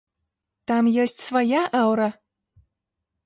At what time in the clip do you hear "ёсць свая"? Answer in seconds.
1.03-1.59